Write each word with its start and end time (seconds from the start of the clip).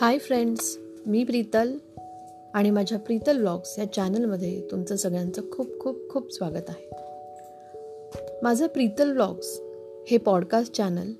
Hi 0.00 0.18
friends 0.18 0.78
मी 1.06 1.24
प्रीतल 1.24 1.76
आणि 2.54 2.70
माझ्या 2.70 2.98
Preetal 2.98 3.38
blogs 3.38 3.78
या 3.78 3.92
चॅनलमध्ये 3.92 4.62
तुमचं 4.70 4.96
सगळ्यांचं 4.96 5.42
खूप 5.52 5.80
खूप 5.80 6.10
खूप 6.10 6.32
स्वागत 6.32 6.62
आहे. 6.68 6.90
माझं 8.42 8.66
प्रीतल 8.66 9.12
ब्लॉग्स 9.12 9.60
हे 10.08 10.16
पॉडकास्ट 10.16 10.76
चॅनल 10.76 11.12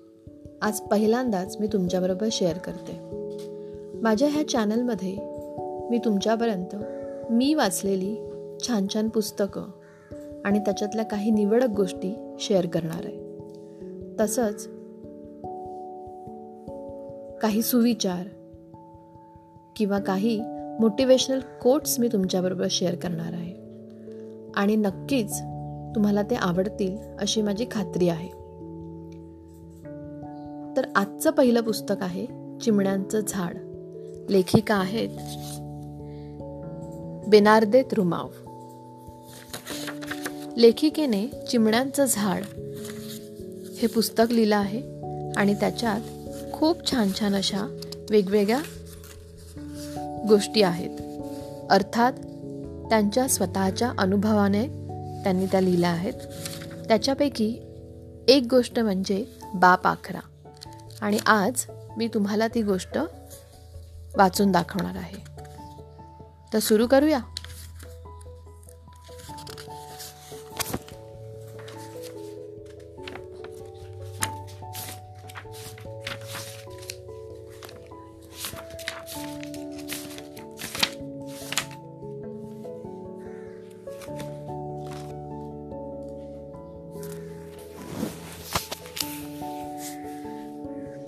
आज 0.63 0.81
पहिल्यांदाच 0.81 1.57
मी 1.61 1.67
तुमच्याबरोबर 1.67 2.29
शेअर 2.33 2.59
करते. 2.59 2.99
माझ्या 4.03 4.29
ह्या 4.29 4.49
चॅनलमध्ये 4.49 5.17
मी 5.91 5.99
तुमच्यापर्यंत 5.99 6.77
मी 7.31 7.55
वाचलेली 7.55 8.17
छान 8.67 8.87
छान 8.95 9.09
पुस्तकं 9.09 9.63
आणि 10.45 10.59
त्याच्यातल्या 10.59 11.05
काही 11.05 11.31
निवडक 11.31 11.69
गोष्टी 11.77 12.37
शेअर 12.41 12.67
करणार 12.67 13.05
आहे. 13.05 13.19
तसंच 14.21 14.69
काही 17.39 17.63
सुविचार 17.63 18.40
किंवा 19.81 19.99
काही 19.99 20.41
मोटिवेशनल 20.81 21.41
कोट्स 21.63 21.99
मी 21.99 22.09
तुमच्याबरोबर 22.09 22.67
शेअर 22.71 22.95
करणार 22.95 23.33
आहे. 23.33 23.55
आणि 24.55 24.77
नक्कीच 24.77 25.33
तुम्हाला 25.95 26.23
ते 26.23 26.35
आवडतील 26.35 26.97
अशी 27.19 27.43
माझी 27.43 27.67
खात्री 27.71 28.09
आहे. 28.09 28.29
तर 30.77 30.87
आजचं 30.97 31.31
पहिलं 31.31 31.61
पुस्तक 31.61 31.95
आहे 32.01 32.27
चिमण्यांचं 32.61 33.21
झाड. 33.29 33.57
लेखिका 34.31 34.75
आहेत 34.75 35.09
बेनार्दे 37.29 37.83
रुमाव 37.93 38.29
लेखिकेने 40.57 41.27
चिमण्यांचं 41.51 42.05
झाड 42.05 42.43
हे 43.79 43.87
पुस्तक 43.87 44.33
लिहिलं 44.33 44.57
आहे 44.57 44.83
आणि 45.37 45.55
त्याच्यात 45.55 46.01
खूप 46.53 46.91
छान 46.91 47.09
छान 47.21 47.35
अशा 47.35 47.77
वेगवेगळ्या 48.11 48.61
गोष्टी 50.31 50.63
आहेत. 50.63 50.91
अर्थात 51.71 52.13
त्यांच्या 52.89 53.29
स्वतःच्या 53.29 53.93
अनुभवाने 53.99 54.67
त्यांनी 55.23 55.47
त्या 55.47 55.61
लिहिल्या 55.61 55.91
आहेत. 55.91 56.13
त्याच्यापैकी 56.89 57.59
एक 58.29 58.47
गोष्ट 58.51 58.79
म्हणजे 58.79 59.25
बाप 59.55 59.87
आखरा. 59.87 60.21
आणि 61.01 61.19
आज 61.27 61.65
मी 61.97 62.09
तुम्हाला 62.09 62.49
ती 62.49 62.63
गोष्ट 62.63 62.99
वाचून 64.17 64.53
दाखवणार 64.53 64.97
आहे. 64.97 65.19
तर 66.53 66.59
सुरू 66.59 66.87
करूया. 66.87 67.19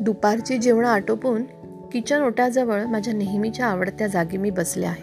दुपारची 0.02 0.58
जेवणं 0.58 0.88
आटोपून 0.88 1.42
किचन 1.92 2.22
ओट्याजवळ 2.22 2.84
माझ्या 2.84 3.14
नेहमीच्या 3.14 3.66
आवडत्या 3.66 4.06
जागी 4.06 4.36
मी 4.36 4.50
बसले 4.50 4.86
आहे. 4.86 5.02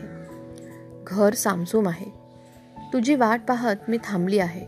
घर 1.08 1.34
सामसूम 1.34 1.88
आहे. 1.88 2.14
तुझी 2.94 3.16
वाट 3.16 3.42
पाहत 3.48 3.76
मी 3.88 3.98
थांबली 4.04 4.40
आहे. 4.40 4.66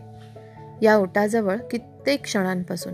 या 0.82 0.96
ओटाजवळ 0.96 1.56
कित्येक 1.70 2.22
क्षणांपासून. 2.22 2.92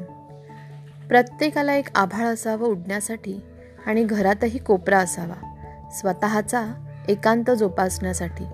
प्रत्येकाला 1.09 1.75
एक 1.75 1.87
आभाळ 1.95 2.27
असावं 2.27 2.67
उडण्यासाठी 2.67 3.41
आणि 3.87 4.05
घरातही 4.05 4.59
कोपरा 4.59 4.99
असावा 4.99 5.55
स्वतःचा 5.91 6.67
एकांत 7.09 7.51
जोपासण्यासाठी. 7.51 8.45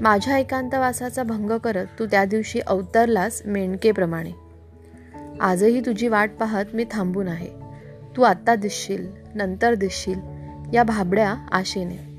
माझ्या 0.00 0.38
एकांतवासाचा 0.38 1.22
भंग 1.22 1.50
करत 1.50 1.86
तू 1.98 2.06
त्या 2.06 2.24
दिवशी 2.24 2.60
अवतरलास 2.60 3.42
मेणकेप्रमाणे. 3.46 4.30
आजही 5.40 5.80
तुझी 5.80 6.08
वाट 6.08 6.30
पाहत 6.40 6.64
मी 6.74 6.84
थांबून 6.90 7.28
आहे. 7.28 7.63
तू 8.16 8.22
आत्ता 8.22 8.54
दिसशील 8.54 9.06
नंतर 9.34 9.74
दिसशील 9.74 10.18
या 10.74 10.82
भाबड्या 10.82 11.34
आशेने. 11.52 12.14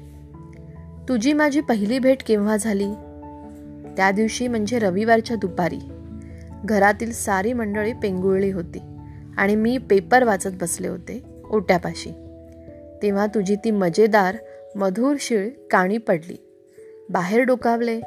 तुझी 1.10 1.34
माझी 1.34 1.62
पहिली 1.62 2.00
भेट 2.00 2.24
केव्हा 2.24 2.58
झाली? 2.58 2.88
त्या 3.98 4.12
दिवशी 4.12 4.48
म्हणजे 4.48 4.80
रविवारच्या 4.80 5.38
दुपारी. 5.38 5.80
घरातील 6.66 7.14
सारी 7.14 7.54
मंडळी 7.54 7.94
पेंगुळली 7.94 8.52
होती 8.52 8.80
आणि 9.38 9.56
मी 9.56 9.78
पेपर 9.78 10.24
वाचत 10.24 10.50
बसले 10.62 10.88
होते 10.88 11.24
ओट्यापाशी. 11.50 12.10
तेव्हा 13.02 13.26
तुझी 13.26 13.56
ती 13.56 13.72
मजेदार 13.72 14.38
मधुर 14.76 15.16
शिळ 15.20 15.50
काणी 15.72 15.98
पडली. 15.98 16.38
बाहेर 17.10 17.42
डोकावले 17.42 18.00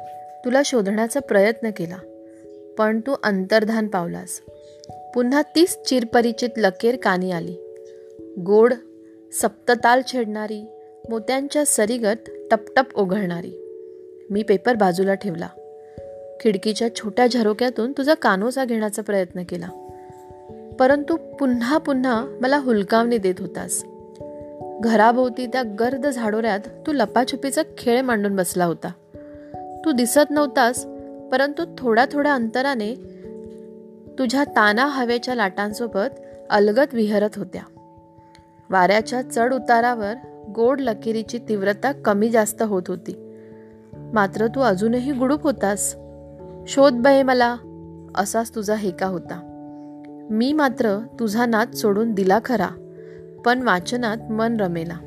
तुला 0.45 0.61
शोधण्याचा 0.65 1.19
प्रयत्न 1.19 1.69
केला 1.69 1.97
पण 2.77 2.99
तू 2.99 3.15
अंतर्धान 3.23 3.87
पावलास. 3.87 4.41
पुन्हा 5.15 5.41
तीच 5.55 5.81
चिरपरिचित 5.81 6.49
लकेर 6.57 6.95
कानी 7.03 7.31
आली. 7.31 7.68
गोड 8.45 8.73
सप्तताल 9.31 10.01
छेडणारी 10.11 10.65
मोत्यांच्या 11.09 11.65
सरीगत 11.65 12.29
टपटप 12.51 12.85
ओघळणारी. 12.95 13.51
मी 14.29 14.43
पेपर 14.43 14.75
बाजूला 14.75 15.13
ठेवला. 15.13 15.47
खिडकीच्या 16.41 16.95
छोट्या 16.95 17.27
झरोक्यातून 17.27 17.91
तुझा 17.91 18.13
कानोसा 18.13 18.65
घेण्याचा 18.65 19.01
प्रयत्न 19.01 19.43
केला. 19.43 19.67
परंतु 20.79 21.17
पुन्हा 21.39 21.77
पुन्हा 21.77 22.25
मला 22.41 22.57
हुलकावणी 22.57 23.17
देत 23.17 23.35
होतास. 23.39 23.83
घराभोवती 24.83 25.45
त्या 25.45 25.63
गर्द 25.79 26.07
झाडोऱ्यात 26.07 26.59
तू 26.87 26.93
लपाछुपीचा 26.93 27.61
खेळ 27.77 28.01
मांडून 28.01 28.35
बसला 28.35 28.65
होता. 28.65 28.91
तू 29.85 29.91
दिसत 29.91 30.29
नव्हतास 30.29 30.85
परंतु 31.31 31.63
थोड्या 31.77 32.05
थोड्या 32.11 32.33
अंतराने 32.33 32.95
तुझ्या 34.19 34.43
ताना 34.43 34.85
हवेच्या 34.85 35.35
लाटांसोबत 35.35 36.19
अलगत 36.49 36.93
विहरत 36.93 37.29
होत्या. 37.35 37.61
वाऱ्याच्या 38.69 39.21
चढ 39.21 39.53
उतारावर 39.53 40.13
गोड 40.55 40.81
लकीरीची 40.81 41.39
तीव्रता 41.49 41.91
कमी 41.91 42.29
जास्त 42.29 42.61
होत 42.61 42.83
होती. 42.87 43.33
मात्र 43.93 44.47
तू 44.47 44.61
अजूनही 44.61 45.11
गुडूप 45.11 45.43
होतास. 45.43 45.95
शोध 46.67 46.93
बये 46.93 47.23
मला 47.23 47.55
असाच 48.15 48.55
तुझा 48.55 48.75
हेका 48.75 49.05
होता. 49.05 49.45
मी 50.31 50.53
मात्र 50.53 50.99
तुझा 51.19 51.45
नाद 51.45 51.71
सोडून 51.71 52.13
दिला 52.13 52.39
खरा 52.45 52.67
पण 53.45 53.61
वाचनात 53.61 54.31
मन 54.31 54.57
रमेला 54.59 54.97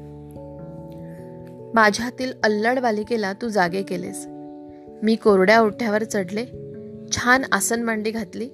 माझ्यातील 1.74 2.32
अल्लड 2.44 2.78
बालिकेला 2.78 3.32
तू 3.32 3.48
जागे 3.48 3.82
केलेस. 3.82 4.26
मी 5.02 5.14
कोरड्या 5.14 5.60
ओठ्यावर 5.60 6.04
चढले 6.04 6.46
छान 7.12 7.42
आसन 7.52 7.82
मांडी 7.82 8.10
घातली 8.10 8.48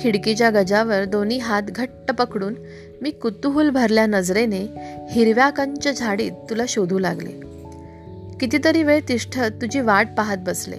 खिडकीच्या 0.00 0.50
गजावर 0.50 1.04
दोन्ही 1.04 1.38
हात 1.38 1.62
घट्ट 1.62 2.12
पकडून 2.12 2.54
मी 3.02 3.10
कुतूहल 3.10 3.70
भरल्या 3.70 4.06
नजरेने 4.06 4.66
हिरव्या 5.10 5.50
कंच 5.50 5.88
झाडीत 5.88 6.32
तुला 6.50 6.62
शोधू 6.68 6.98
लागले. 6.98 7.32
कितीतरी 8.40 8.82
वेळ 8.82 9.00
तिष्ठत 9.08 9.50
तुझी 9.62 9.80
वाट 9.80 10.08
पाहत 10.16 10.36
बसले. 10.36 10.76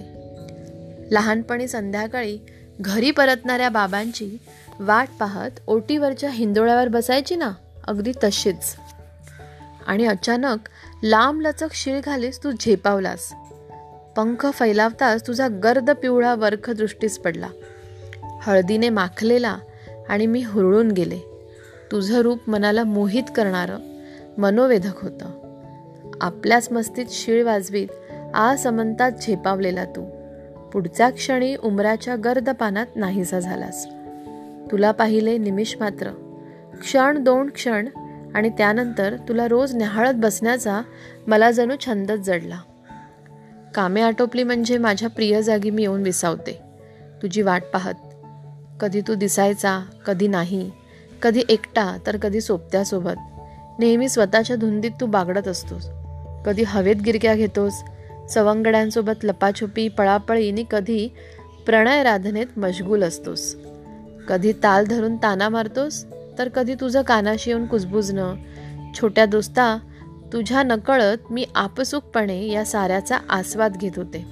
लहानपणी 1.10 1.68
संध्याकाळी 1.68 2.38
घरी 2.80 3.10
परतणाऱ्या 3.10 3.68
बाबांची 3.68 4.38
वाट 4.80 5.08
पाहत 5.20 5.50
ओटीवरच्या 5.66 6.30
हिंदोळ्यावर 6.30 6.88
बसायची 6.88 7.36
ना 7.36 7.52
अगदी 7.84 8.12
तशीच. 8.24 8.76
आणि 9.86 10.06
अचानक 10.06 10.58
लांब 11.02 11.40
लचक 11.40 11.68
शिळ 11.72 12.00
घालीस 12.04 12.44
तू 12.44 12.50
झेपावलास. 12.50 13.32
पंख 14.16 14.46
फैलावताच 14.52 15.26
तुझा 15.26 15.48
गर्द 15.48 15.90
पिवळा 15.90 16.34
वर्ख 16.34 16.70
दृष्टीस 16.70 17.18
पडला. 17.18 17.48
हळदीने 18.42 18.88
माखलेला 18.88 19.58
आणि 20.08 20.26
मी 20.26 20.42
हुरळून 20.42 20.90
गेले. 20.90 21.27
तुझं 21.92 22.18
रूप 22.18 22.50
मनाला 22.50 22.84
मोहित 22.84 23.22
करणारं 23.36 23.78
मनोवेधक 24.38 25.02
होतं. 25.02 25.26
आपल्याच 26.20 26.72
मस्तीत 26.72 27.06
शिळ 27.08 27.44
वाजवीत 27.44 27.88
समंतात 28.58 29.12
झेपावलेला 29.22 29.84
तू. 29.84 30.04
पुढच्या 30.72 31.10
क्षणी 31.10 31.56
उमराच्या 31.56 32.16
गर्द 32.16 32.50
पानात 32.50 32.86
नाहीसा 32.96 33.40
झालास. 33.40 33.86
तुला 34.70 34.90
पाहिले 34.90 35.38
निमिष 35.38 35.74
मात्र. 35.80 36.10
क्षण 36.80 37.24
दोन 37.24 37.50
क्षण 37.50 37.88
आणि 38.34 38.48
त्यानंतर 38.48 39.16
तुला 39.28 39.48
रोज 39.48 39.76
न्याहाळत 39.76 40.14
बसण्याचा 40.14 40.80
मला 41.26 41.50
जणू 41.50 41.74
छंदच 41.86 42.18
जडला. 42.18 42.58
कामे 43.74 44.00
आटोपली 44.00 44.42
म्हणजे 44.42 44.78
माझ्या 44.78 45.08
प्रिय 45.08 45.42
जागी 45.42 45.70
मी 45.70 45.82
येऊन 45.82 46.02
विसावते. 46.02 46.60
तुझी 47.22 47.42
वाट 47.42 47.62
पाहत. 47.72 47.94
कधी 48.80 49.00
तू 49.00 49.14
दिसायचा 49.14 49.80
कधी 50.06 50.28
नाही. 50.28 50.70
कधी 51.22 51.42
एकटा 51.48 51.98
तर 52.06 52.16
कधी 52.16 52.40
सोबत्यासोबत. 52.40 53.16
नेहमी 53.78 54.08
स्वतःच्या 54.08 54.56
धुंदीत 54.56 54.90
तू 55.00 55.06
बागडत 55.06 55.48
असतोस. 55.48 55.88
कधी 56.46 56.62
हवेत 56.66 56.96
गिरक्या 56.96 57.34
घेतोस. 57.34 57.82
सवंगड्यांसोबत 58.30 59.24
लपाछुपी 59.24 59.88
पळापळीनी 59.88 60.64
कधी 60.70 61.08
प्रणय 61.66 62.02
राधनेत 62.02 62.46
मशगूल 62.56 63.02
असतोस. 63.02 63.56
कधी 64.28 64.52
ताल 64.52 64.86
धरून 64.86 65.16
ताना 65.16 65.48
मारतोस 65.48 66.04
तर 66.38 66.48
कधी 66.48 66.74
तुझं 66.74 67.02
कानाशी 67.02 67.50
येऊन 67.50 67.66
कुजबुजणं. 67.66 68.34
छोट्या 68.94 69.26
दोस्ता 69.26 69.78
तुझ्या 70.32 70.62
नकळत 70.62 71.18
मी 71.30 71.46
आपसुकपणे 71.54 72.48
या 72.48 72.64
साऱ्याचा 72.64 73.18
आस्वाद 73.28 73.76
घेत 73.76 73.90
होते. 73.96 74.24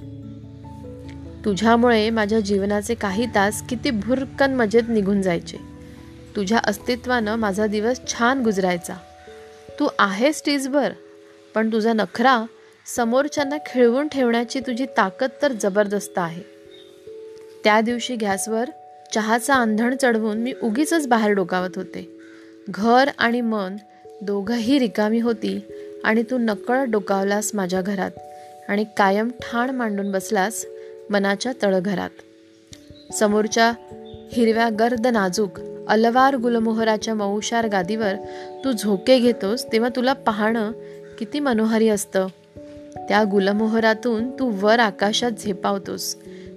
तुझ्यामुळे 1.45 2.09
माझ्या 2.09 2.39
जीवनाचे 2.39 2.95
काही 2.95 3.25
तास 3.35 3.61
किती 3.61 3.89
भुरकन 3.89 4.53
मजेत 4.53 4.83
निघून 4.89 5.21
जायचे. 5.21 5.76
तुझ्या 6.37 6.57
अस्तित्वानं 6.57 7.35
माझा 7.35 7.67
दिवस 7.67 7.99
छान 8.07 8.43
गुजरायचा. 8.43 8.93
तू 9.79 9.87
आहेस 9.99 10.37
स्टेजवर 10.37 10.91
पण 11.55 11.71
तुझा 11.71 11.93
नखरा 11.93 12.45
समोरच्यांना 12.95 13.57
खिळवून 13.65 14.07
ठेवण्याची 14.07 14.59
तुझी 14.59 14.85
ताकद 14.85 15.29
तर 15.41 15.51
जबरदस्त 15.51 16.17
आहे. 16.17 16.41
त्या 17.63 17.81
दिवशी 17.81 18.15
गॅसवर 18.15 18.69
चहाचा 19.13 19.55
आंधण 19.55 19.95
चढवून 20.01 20.37
मी 20.37 20.53
उगीच 20.63 21.07
बाहेर 21.07 21.31
डोकावत 21.31 21.69
होते. 21.75 22.19
घर 22.69 23.09
आणि 23.17 23.41
मन 23.41 23.75
दोघंही 24.21 24.79
रिकामी 24.79 25.19
होती 25.19 25.59
आणि 26.03 26.23
तू 26.23 26.37
नकळ 26.37 26.83
डोकावलास 26.83 27.51
माझ्या 27.53 27.81
घरात 27.81 28.11
आणि 28.69 28.85
कायम 28.97 29.29
ठाण 29.29 29.69
मांडून 29.69 30.11
बसलास 30.11 30.65
मनाच्या 31.09 31.51
तळघरात. 31.63 32.09
समोरच्या 33.13 33.71
हिरव्या 34.31 34.69
गर्द 34.79 35.07
नाजूक 35.07 35.59
अलवार 35.89 36.35
गुलमोहराच्या 36.35 37.13
मऊशार 37.13 37.67
गादीवर 37.67 38.13
तू 38.65 38.71
झोके 38.71 39.19
घेतोस 39.19 39.65
तेव्हा 39.71 39.89
तुला 39.95 40.13
पाहणं 40.13 40.71
किती 41.19 41.39
मनोहारी 41.39 41.89
असतं. 41.89 42.27
त्या 42.95 43.23
गुलमोहरातून 43.31 44.31
तू 44.31 44.51
वर 44.61 44.79
आकाशात 44.79 45.31
झेपावतोस. 45.31 46.15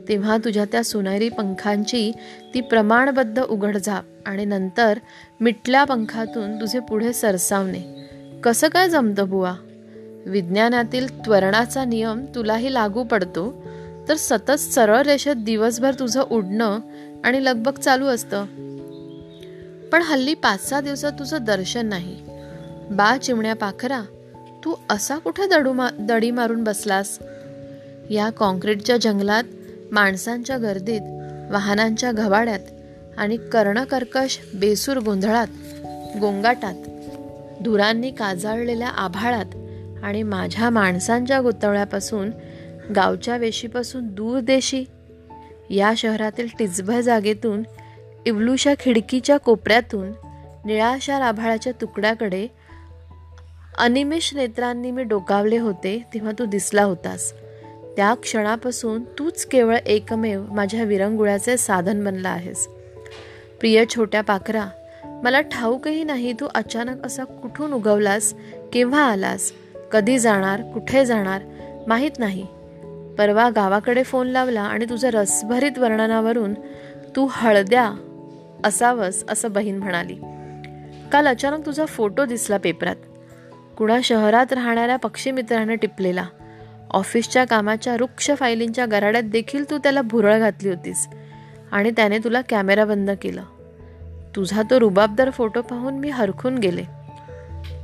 तेव्हा 0.08 0.36
तुझ्या 0.36 0.64
त्या 0.64 0.84
सुनेरी 0.84 1.28
पंखांची 1.28 2.12
ती 2.54 2.60
प्रमाणबद्ध 2.60 3.42
उघडझाप 3.42 4.04
आणि 4.26 4.44
नंतर 4.44 4.98
मिटल्या 5.40 5.84
पंखातून 5.84 6.60
तुझे 6.60 6.78
पुढे 6.78 7.12
सरसावणे. 7.12 8.08
कसं 8.42 8.68
काय 8.68 8.88
जमतं 8.88 9.28
बुवा? 9.28 9.54
विज्ञानातील 10.26 11.24
त्वरणाचा 11.24 11.84
नियम 11.84 12.24
तुलाही 12.34 12.74
लागू 12.74 13.04
पडतो. 13.04 13.66
तर 14.08 14.14
सतत 14.16 14.50
सरळ 14.50 15.02
रेषेत 15.02 15.36
दिवसभर 15.36 15.94
तुझं 15.98 16.22
उडणं 16.30 16.78
आणि 17.24 17.44
लगबग 17.44 17.72
चालू 17.72 18.06
असतं. 18.06 18.44
पण 19.92 20.02
हल्ली 20.02 20.34
पाच 20.34 20.68
सहा 20.68 20.80
दिवसात 20.80 21.12
तुझं 21.12 21.38
दर्शन 21.40 21.86
नाही. 21.86 22.16
बा 22.90 23.16
चिमण्या 23.16 23.54
पाखरा 23.54 24.02
तू 24.64 24.74
असा 24.90 25.18
कुठे 25.18 25.46
दडू 25.46 25.72
मा 25.72 25.88
दडी 25.98 26.30
मारून 26.30 26.64
बसलास? 26.64 27.18
या 28.10 28.30
कॉन्क्रीटच्या 28.30 28.96
जंगलात 28.96 29.44
माणसांच्या 29.92 30.58
गर्दीत 30.58 31.00
वाहनांच्या 31.52 32.12
घवाड्यात 32.12 32.60
आणि 33.16 33.36
कर्णकर्कश 33.36 34.38
बेसूर 34.54 34.96
गोंधळात 34.96 35.46
गोंगाटात 36.20 36.74
धुरांनी 37.62 38.10
काजाळलेल्या 38.10 38.88
आभाळात 38.88 39.56
आणि 40.04 40.22
माझ्या 40.22 40.70
माणसांच्या 40.70 41.40
गुतवळ्यापासून 41.40 42.30
गावच्या 42.96 43.36
वेशीपासून 43.36 44.06
दूर 44.06 44.40
देशी? 44.40 44.84
या 45.70 45.92
शहरातील 45.96 46.46
टिचभर 46.58 47.00
जागेतून 47.00 47.62
इवलूशा 48.26 48.74
खिडकीच्या 48.80 49.36
कोपऱ्यातून 49.36 50.12
निळाशा 50.64 51.18
राभाळाच्या 51.18 51.72
तुकड्याकडे 51.80 52.46
अनिमिष 53.78 54.34
नेत्रांनी 54.34 54.90
मी 54.90 55.02
डोकावले 55.02 55.58
होते 55.58 56.06
तेव्हा 56.14 56.32
तू 56.38 56.44
दिसला 56.44 56.82
होतास. 56.82 57.32
त्या 57.96 58.14
क्षणापासून 58.14 59.02
तूच 59.02 59.44
केवळ 59.44 59.76
एकमेव 59.86 60.42
माझ्या 60.50 60.82
विरंगुळ्याचे 60.82 61.56
साधन 61.56 62.04
बनला 62.04 62.28
आहेस. 62.28 62.68
प्रिय 63.60 63.84
छोट्या 63.94 64.20
पाखरा 64.20 64.66
मला 65.04 65.40
ठाऊकही 65.40 66.04
नाही 66.04 66.32
तू 66.32 66.46
अचानक 66.54 67.06
असा 67.06 67.24
कुठून 67.24 67.72
उगवलास 67.72 68.34
केव्हा 68.72 69.02
आलास 69.02 69.52
कधी 69.92 70.18
जाणार 70.18 70.62
कुठे 70.62 71.06
जाणार 71.06 71.42
माहीत 71.86 72.18
नाही. 72.18 72.46
परवा 73.18 73.50
गावाकडे 73.50 74.02
फोन 74.02 74.26
लावला 74.26 74.62
आणि 74.62 74.84
तुझ्या 74.84 75.10
रसभरीत 75.10 75.78
वर्णनावरून 75.78 76.54
तू 77.16 77.28
हळद्या 77.30 77.92
असावंस 78.64 79.24
असं 79.28 79.52
बहीण 79.52 79.76
म्हणाली. 79.76 80.14
काल 81.12 81.26
अचानक 81.26 81.66
तुझा 81.66 81.84
फोटो 81.84 82.24
दिसला 82.24 82.56
पेपरात. 82.56 82.96
कुणा 83.78 84.00
शहरात 84.04 84.52
राहणाऱ्या 84.52 84.96
पक्षीमित्राने 84.96 85.76
टिपलेला. 85.76 86.26
ऑफिसच्या 86.90 87.44
कामाच्या 87.44 87.94
वृक्ष 87.94 88.30
फायलींच्या 88.30 88.86
गराड्यात 88.86 89.22
देखील 89.22 89.70
तू 89.70 89.78
त्याला 89.78 90.02
भुरळ 90.02 90.38
घातली 90.38 90.68
होतीस. 90.68 91.08
आणि 91.72 91.90
त्याने 91.90 92.18
तुला 92.18 92.40
कॅमेरा 92.40 92.84
बंद 92.84 93.10
केला. 93.22 93.42
तुझा 94.36 94.62
तो 94.70 94.80
रुबाबदार 94.80 95.30
फोटो 95.30 95.62
पाहून 95.62 95.94
मी 95.94 96.10
हरखून 96.10 96.58
गेले. 96.58 96.82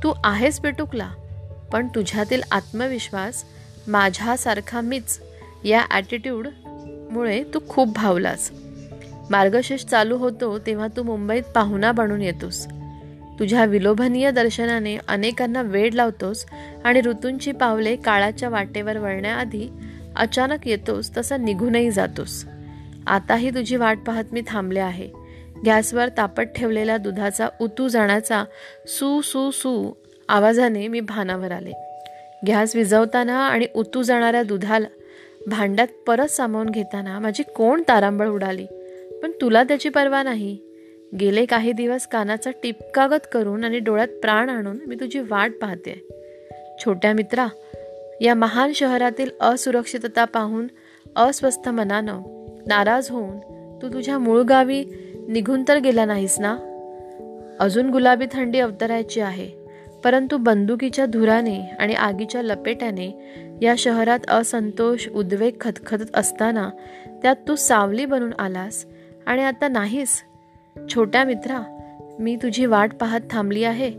तू 0.03 0.13
आहेस 0.23 0.59
पेटुकला 0.59 1.11
पण 1.71 1.87
तुझ्यातील 1.87 2.41
आत्मविश्वास 2.51 3.43
माझ्यासारखा 3.87 4.81
मीच 4.81 5.19
या 5.63 5.85
ॲटिट्यूडमुळे 5.91 7.43
तू 7.53 7.59
खूप 7.69 7.93
भावलास. 7.93 8.51
मार्गशीर्ष 9.31 9.85
चालू 9.85 10.17
होतो 10.17 10.59
तेव्हा 10.59 10.87
तू 10.97 11.03
मुंबईत 11.03 11.43
पाहुणा 11.55 11.91
बनून 11.91 12.21
येतोस. 12.21 12.67
तुझ्या 13.39 13.65
विलोभनीय 13.65 14.31
दर्शनाने 14.31 14.97
अनेकांना 15.07 15.61
वेळ 15.61 15.89
लावतोस 15.93 16.45
आणि 16.83 17.01
ऋतूंची 17.01 17.51
पावले 17.51 17.95
काळाच्या 17.95 18.49
वाटेवर 18.49 18.97
वळण्याआधी 18.97 19.69
अचानक 20.15 20.67
येतोस 20.67 21.17
तसा 21.17 21.37
निघूनही 21.37 21.91
जातोस. 21.91 22.45
आताही 23.07 23.49
तुझी 23.49 23.75
वाट 23.75 23.99
पाहत 24.07 24.23
मी 24.31 24.41
थांबले 24.47 24.79
आहे. 24.79 25.09
गॅसवर 25.65 26.09
तापत 26.17 26.41
ठेवलेल्या 26.41 26.97
दुधाचा 26.97 27.47
उतू 27.61 27.87
जाण्याचा 27.87 28.43
सू 28.87 29.21
सू 29.21 29.51
सू 29.51 29.91
आवाजाने 30.29 30.87
मी 30.87 30.99
भानावर 30.99 31.51
आले. 31.51 31.71
गॅस 32.47 32.75
विझवताना 32.75 33.37
आणि 33.39 33.65
उतू 33.75 34.01
जाणाऱ्या 34.03 34.43
दुधाला 34.43 34.87
भांड्यात 35.47 35.87
परत 36.07 36.27
सामावून 36.27 36.69
घेताना 36.69 37.19
माझी 37.19 37.43
कोण 37.43 37.83
तारांबळ 37.87 38.27
उडाली? 38.27 38.67
पण 39.23 39.31
तुला 39.41 39.63
त्याची 39.63 39.89
पर्वा 39.89 40.23
नाही. 40.23 40.57
गेले 41.19 41.45
काही 41.45 41.71
दिवस 41.71 42.07
कानाचा 42.07 42.51
टिपकागत 42.63 43.27
करून 43.33 43.63
आणि 43.63 43.79
डोळ्यात 43.79 44.07
प्राण 44.07 44.49
आणून 44.49 44.77
मी 44.87 44.95
तुझी 44.95 45.19
वाट 45.19 45.51
पाहते. 45.61 46.07
छोट्या 46.85 47.13
मित्रा 47.13 47.47
या 48.21 48.33
महान 48.33 48.71
शहरातील 48.73 49.29
असुरक्षितता 49.39 50.25
पाहून 50.25 50.67
अस्वस्थ 51.15 51.69
मनानं 51.69 52.21
नाराज 52.67 53.09
होऊन 53.09 53.39
तू 53.81 53.87
तुझ्या 53.93 54.17
मूळ 54.17 54.41
गावी 54.41 54.85
निघून 55.27 55.63
तर 55.67 55.77
गेला 55.77 56.05
नाहीस 56.05 56.39
ना? 56.39 56.57
अजून 57.59 57.89
गुलाबी 57.89 58.25
थंडी 58.31 58.59
अवतरायची 58.59 59.19
आहे 59.19 59.49
परंतु 60.03 60.37
बंदुकीच्या 60.37 61.05
धुराने 61.05 61.61
आणि 61.61 61.93
आगीच्या 61.93 62.41
लपेट्याने 62.41 63.33
या 63.61 63.73
शहरात 63.77 64.19
असंतोष 64.27 65.07
उद्वेग 65.07 65.53
खतखतत 65.61 66.11
असताना 66.13 66.69
त्यात 67.21 67.35
तू 67.47 67.55
सावली 67.55 68.05
बनून 68.05 68.33
आलास 68.39 68.85
आणि 69.27 69.43
आता 69.43 69.67
नाहीस. 69.67 70.23
छोट्या 70.95 71.23
मित्रा 71.23 71.61
मी 72.19 72.35
तुझी 72.35 72.65
वाट 72.65 72.93
पाहत 72.93 73.19
थांबली 73.29 73.63
आहे. 73.63 73.91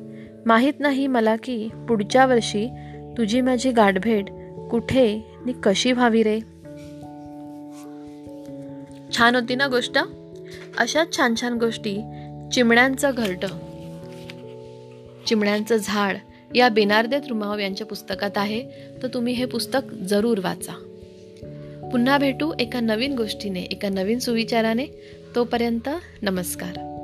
माहीत 0.46 0.72
नाही 0.78 1.06
मला 1.06 1.36
की 1.36 1.68
पुढच्या 1.88 2.26
वर्षी 2.26 2.68
तुझी 3.18 3.40
माझी 3.40 3.70
गाठभेट 3.70 4.24
कुठे 4.70 5.32
नि 5.46 5.52
कशी 5.62 5.92
व्हावी 5.92 6.22
रे? 6.22 6.40
छान 9.18 9.34
होती 9.34 9.54
ना 9.54 9.66
गोष्ट? 9.66 9.98
अशाच 10.78 11.16
छान 11.16 11.34
छान 11.40 11.54
गोष्टी 11.54 11.96
चिमण्यांचं 12.52 13.10
घरट. 13.16 13.44
चिमण्यांचं 15.26 15.76
झाड 15.76 16.16
या 16.54 16.68
बेनार्देत 16.68 17.20
रुमाव 17.28 17.58
यांच्या 17.58 17.86
पुस्तकात 17.86 18.38
आहे 18.38 18.70
तर 19.02 19.08
तुम्ही 19.14 19.32
हे 19.32 19.44
पुस्तक 19.44 19.94
जरूर 19.94 20.38
वाचा. 20.38 20.87
पुन्हा 21.92 22.18
भेटू 22.18 22.52
एका 22.60 22.80
नवीन 22.80 23.16
गोष्टीने 23.16 23.60
एका 23.60 23.88
नवीन 23.88 24.18
सुविचाराने. 24.18 24.86
तोपर्यंत 25.34 25.88
नमस्कार. 26.22 26.97